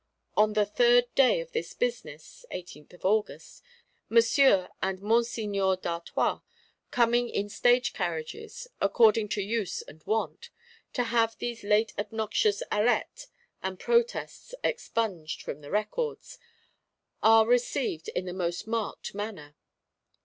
[0.35, 3.61] On the third day of this business (18th of August),
[4.09, 6.39] Monsieur and Monseigneur d'Artois,
[6.89, 10.49] coming in state carriages, according to use and wont,
[10.93, 13.27] to have these late obnoxious Arrêtés
[13.61, 16.39] and protests "expunged" from the Records,
[17.21, 19.55] are received in the most marked manner.